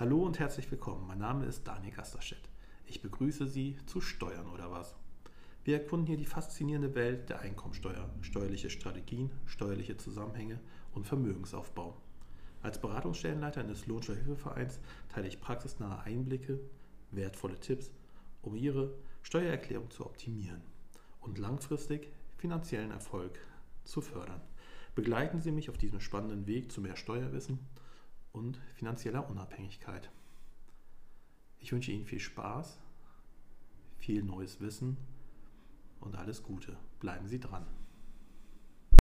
[0.00, 1.08] Hallo und herzlich willkommen.
[1.08, 2.48] Mein Name ist Daniel Gasterstedt.
[2.86, 4.94] Ich begrüße Sie zu Steuern oder was?
[5.64, 10.60] Wir erkunden hier die faszinierende Welt der Einkommensteuer, steuerliche Strategien, steuerliche Zusammenhänge
[10.92, 11.96] und Vermögensaufbau.
[12.62, 14.78] Als Beratungsstellenleiter eines Lohnsteuerhilfevereins
[15.08, 16.60] teile ich praxisnahe Einblicke,
[17.10, 17.90] wertvolle Tipps,
[18.42, 20.62] um Ihre Steuererklärung zu optimieren
[21.22, 23.40] und langfristig finanziellen Erfolg
[23.82, 24.42] zu fördern.
[24.94, 27.58] Begleiten Sie mich auf diesem spannenden Weg zu mehr Steuerwissen
[28.38, 30.10] und finanzieller Unabhängigkeit.
[31.58, 32.78] Ich wünsche Ihnen viel Spaß,
[33.98, 34.96] viel neues Wissen
[36.00, 36.76] und alles Gute.
[37.00, 37.66] Bleiben Sie dran.